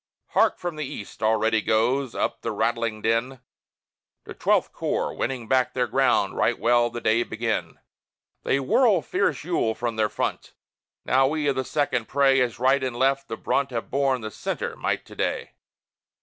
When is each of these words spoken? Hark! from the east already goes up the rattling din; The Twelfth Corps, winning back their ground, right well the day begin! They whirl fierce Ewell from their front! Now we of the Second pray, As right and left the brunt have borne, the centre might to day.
Hark! 0.29 0.57
from 0.57 0.77
the 0.77 0.83
east 0.85 1.21
already 1.21 1.61
goes 1.61 2.15
up 2.15 2.41
the 2.41 2.51
rattling 2.51 3.03
din; 3.03 3.39
The 4.23 4.33
Twelfth 4.33 4.71
Corps, 4.73 5.13
winning 5.13 5.47
back 5.47 5.75
their 5.75 5.85
ground, 5.85 6.35
right 6.35 6.57
well 6.57 6.89
the 6.89 6.99
day 6.99 7.21
begin! 7.21 7.77
They 8.41 8.59
whirl 8.59 9.03
fierce 9.03 9.43
Ewell 9.43 9.75
from 9.75 9.97
their 9.97 10.09
front! 10.09 10.55
Now 11.05 11.27
we 11.27 11.47
of 11.47 11.55
the 11.55 11.63
Second 11.63 12.07
pray, 12.07 12.41
As 12.41 12.57
right 12.57 12.83
and 12.83 12.95
left 12.95 13.27
the 13.27 13.37
brunt 13.37 13.69
have 13.69 13.91
borne, 13.91 14.21
the 14.21 14.31
centre 14.31 14.75
might 14.75 15.05
to 15.05 15.15
day. 15.15 15.51